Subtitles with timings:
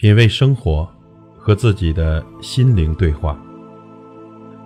[0.00, 0.88] 品味生活，
[1.36, 3.38] 和自己的心灵对话。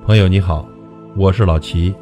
[0.07, 0.64] 朋友你好，
[1.17, 1.92] 我是老齐。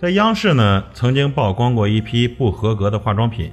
[0.00, 3.52] 在央视呢，曾经曝光过一批不合格的化妆品。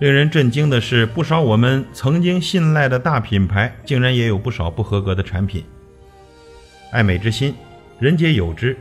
[0.00, 5.64] 令人震惊的是，不少我们曾经信赖的大品牌，竟然也有不少不合格的产品。
[6.90, 7.54] 爱美之心，
[8.00, 8.76] 人皆有之。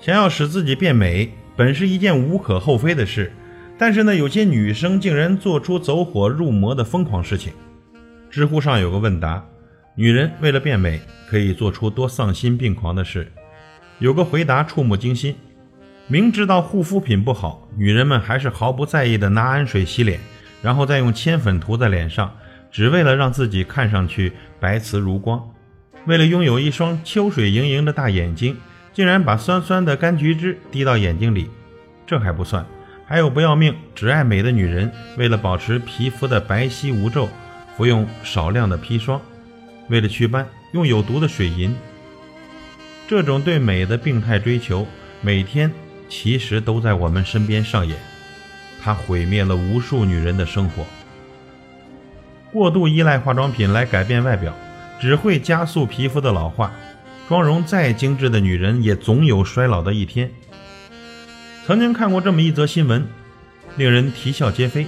[0.00, 3.32] 想要使自己变美，本是一件无可厚非的事。
[3.76, 7.52] 但是呢，有些女生竟然做出走火入魔的疯狂事情。
[8.30, 9.44] 知乎上有个问答：
[9.96, 13.30] 女人为了变美，可以做出多丧心病狂的事？
[13.98, 15.34] 有个回答触目惊心。
[16.06, 20.20] 明知道护肤品不好，女人们还是毫不在意的拿氨水洗脸，
[20.62, 22.34] 然后再用铅粉涂在脸上，
[22.70, 25.42] 只为了让自己看上去白瓷如光。
[26.06, 28.56] 为了拥有一双秋水盈盈的大眼睛，
[28.92, 31.50] 竟然把酸酸的柑橘汁滴到眼睛里。
[32.06, 32.64] 这还不算，
[33.04, 37.28] 还有不要命、只爱美的女人，为了保持皮肤的白皙无皱，
[37.76, 39.20] 服用少量的砒霜；
[39.88, 41.74] 为了祛斑，用有毒的水银。
[43.08, 44.86] 这种对美的病态追求，
[45.20, 45.70] 每天。
[46.14, 47.96] 其实都在我们身边上演，
[48.82, 50.84] 它毁灭了无数女人的生活。
[52.50, 54.52] 过度依赖化妆品来改变外表，
[55.00, 56.72] 只会加速皮肤的老化。
[57.28, 60.30] 妆容再精致的女人，也总有衰老的一天。
[61.64, 63.06] 曾经看过这么一则新闻，
[63.76, 64.86] 令人啼笑皆非。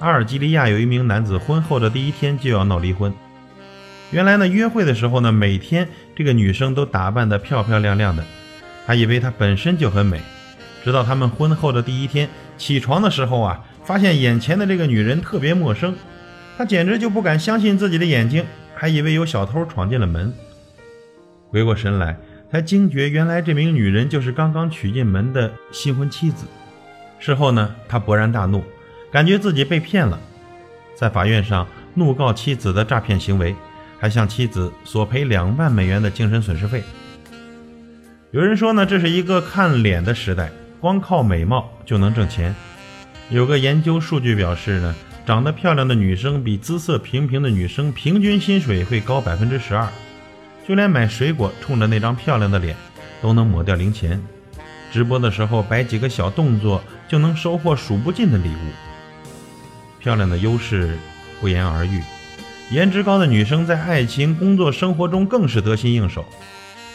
[0.00, 3.12] 阿尔及利亚有一名男子，婚后的第一天就要闹离婚。
[4.10, 8.24] 原来呢，约会的时候呢，每天这个女生都打扮得漂漂亮亮的，
[8.86, 10.20] 还以为她本身就很美。
[10.82, 12.28] 直到他们婚后的第一天
[12.60, 15.96] 起床的时候啊，发现眼前的这个女人特别陌生，
[16.58, 18.44] 他简直就不敢相信自己的眼睛，
[18.74, 20.30] 还以为有小偷闯进了门。
[21.48, 22.18] 回过神来，
[22.52, 26.44] 才惊觉原来这名女人就是刚刚娶进门的新婚妻子。
[27.18, 28.62] 事后呢，他勃然大怒，
[29.10, 30.20] 感觉自己被骗了，
[30.94, 33.56] 在法院上怒告妻子的诈骗行为，
[33.98, 36.82] 还向妻子索赔两万美元的精神损失费。
[38.32, 40.50] 有人说呢，这是一个看脸的时代。
[40.80, 42.54] 光靠美貌就能挣钱？
[43.28, 44.94] 有个研究数据表示呢，
[45.26, 49.86] 长得漂亮的女生比姿色平平的女生平均薪水会高百分之十二。
[50.66, 52.74] 就连买水果，冲着那张漂亮的脸，
[53.20, 54.22] 都能抹掉零钱。
[54.90, 60.00] 直播的时候摆几个小动作，就能收获数不尽的礼物。
[60.00, 60.96] 漂亮的优势
[61.40, 62.00] 不言而喻，
[62.70, 66.24] 颜值高的女生在爱情、工作、生活中更是得心应手。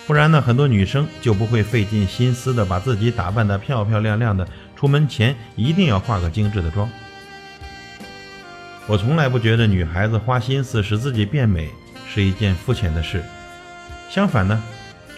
[0.07, 6.87] 不然呢，很多女生就不会费尽心思的把自己打扮得漂漂亮亮的，出门前一定要化个精致的妆。
[8.85, 11.69] 我从来不觉得女孩子花心思使自己变美
[12.07, 13.23] 是一件肤浅的事，
[14.07, 14.61] 相反呢，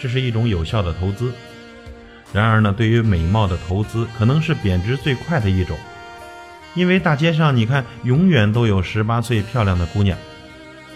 [0.00, 1.30] 这是一种有效的投资。
[2.32, 5.76] 然而呢，对于美貌的投资可能是贬值最快的一种，
[6.74, 10.16] 因为大街上你看，永远都有十八岁漂亮的姑娘，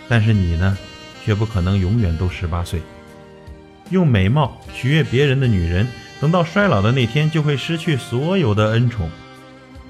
[0.08, 0.78] 但是你呢，
[1.22, 2.80] 却不可能永远都十八岁。
[3.90, 5.86] 用美貌取悦别人的女人，
[6.20, 9.08] 等到衰老的那天，就会失去所有的恩宠；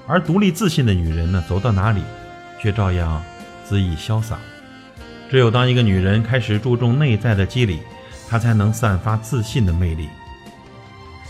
[0.07, 2.01] 而独立自信的女人呢，走到哪里，
[2.61, 3.23] 却照样
[3.69, 4.37] 恣意潇洒。
[5.29, 7.79] 只有当一个女人开始注重内在的肌理，
[8.29, 10.07] 她才能散发自信的魅力。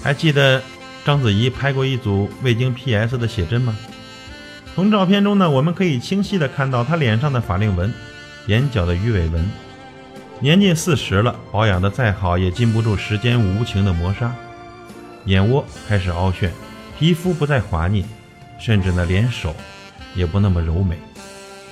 [0.02, 0.62] 还记得
[1.06, 3.78] 章子怡拍过一组未经 PS 的写真吗？
[4.76, 7.94] 从照片中呢，我们可以清晰地看到她脸上的法令纹，
[8.48, 9.50] 眼角的鱼尾纹。
[10.44, 14.30] 年近四十了，保养的再好也禁不住时间无情的磨砂，
[15.24, 16.52] 眼窝开始凹陷，
[17.00, 18.06] 皮肤不再滑腻，
[18.60, 19.56] 甚至呢连手
[20.14, 20.98] 也不那么柔美，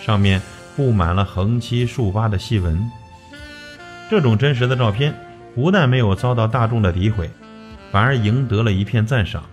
[0.02, 0.42] 上面
[0.74, 2.82] 布满了横七竖八的细纹。
[4.10, 5.14] 这种真实的照片
[5.54, 7.30] 不但没有遭到大众的诋毁，
[7.92, 9.44] 反而赢得了一片赞赏。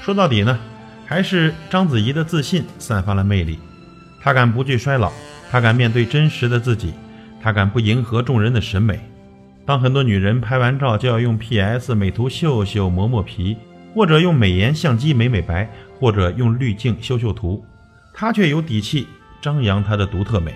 [0.00, 0.56] 说到底呢，
[1.04, 3.58] 还是章子怡的自信散发了魅力，
[4.20, 5.10] 她敢不惧衰老，
[5.50, 6.94] 她敢面对真实的自己。
[7.42, 9.00] 她敢不迎合众人的审美，
[9.66, 13.56] 当很多女人拍完照就要用 PS 美图秀秀磨磨皮，
[13.92, 15.68] 或者用美颜相机美美白，
[15.98, 17.64] 或者用滤镜修修图，
[18.14, 19.08] 她却有底气
[19.40, 20.54] 张扬她的独特美。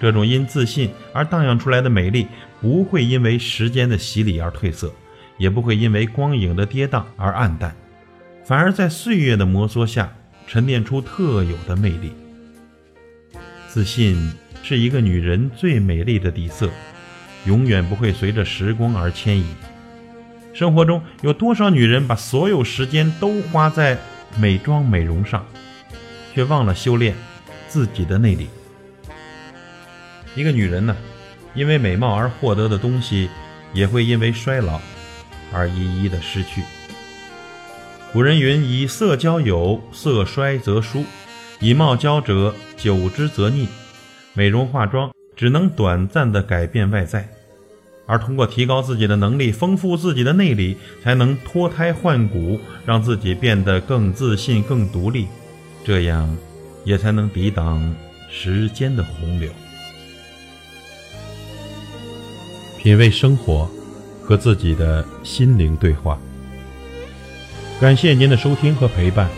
[0.00, 2.26] 这种因自信而荡漾出来的美丽，
[2.60, 4.92] 不会因为时间的洗礼而褪色，
[5.38, 7.72] 也不会因为光影的跌宕而暗淡，
[8.44, 10.12] 反而在岁月的摩挲下
[10.48, 12.12] 沉淀出特有的魅力。
[13.68, 14.32] 自信。
[14.68, 16.70] 是一个女人最美丽的底色，
[17.46, 19.46] 永远不会随着时光而迁移。
[20.52, 23.96] 生活中有多少女人把所有时间都花在
[24.36, 25.46] 美妆美容上，
[26.34, 27.14] 却忘了修炼
[27.66, 28.48] 自己的内里？
[30.34, 30.94] 一个女人呢，
[31.54, 33.30] 因为美貌而获得的东西，
[33.72, 34.78] 也会因为衰老
[35.50, 36.62] 而一一的失去。
[38.12, 41.04] 古人云：“以色交友，色衰则疏；
[41.58, 43.66] 以貌交者，久之则腻。”
[44.38, 47.28] 美容化妆只能短暂的改变外在，
[48.06, 55.26] 而通过提高自己的能力，丰富自己的内里，才能脱胎换骨，让自己变得更自信、更独立，
[55.84, 56.36] 这样
[56.84, 57.92] 也才能抵挡
[58.30, 59.50] 时间的洪流。
[62.78, 63.68] 品味生活，
[64.22, 66.16] 和自己的心灵对话。
[67.80, 69.28] 感谢您的收听和陪伴。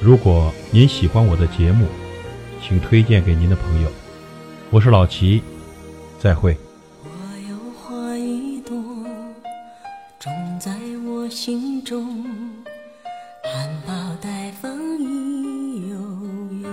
[0.00, 1.88] 如果您喜欢我的节目，
[2.62, 3.90] 请推荐给您的朋友。
[4.72, 5.42] 我是老齐，
[6.20, 6.56] 再会。
[7.02, 7.08] 我
[7.48, 8.76] 有花一朵，
[10.20, 10.70] 种在
[11.04, 12.24] 我心中，
[13.42, 14.70] 含苞待放
[15.00, 15.96] 意悠
[16.62, 16.68] 悠。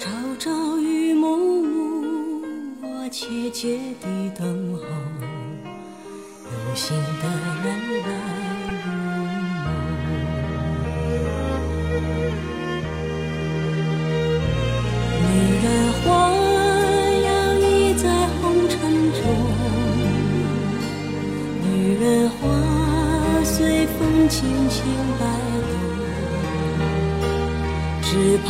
[0.00, 0.10] 朝
[0.40, 4.82] 朝与暮暮，我切切地等候，
[6.42, 7.28] 有心的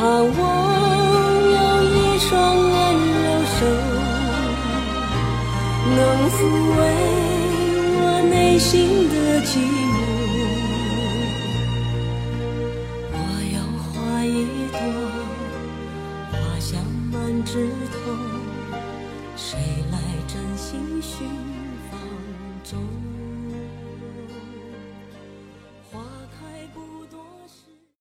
[0.00, 2.73] 盼望有一双温
[3.20, 3.61] 柔手，
[5.94, 5.99] 能
[6.31, 6.37] 抚
[6.79, 6.81] 慰
[8.00, 8.70] 我内心
[9.11, 9.52] 的寂
[9.93, 9.94] 寞。
[13.12, 13.14] 我
[13.52, 13.61] 要
[13.93, 14.81] 花一朵，
[16.32, 16.81] 花香
[17.12, 17.94] 满枝头，
[19.37, 19.58] 谁
[19.93, 19.94] 来
[20.26, 21.29] 真心寻
[21.91, 22.00] 芳
[22.64, 23.20] 踪？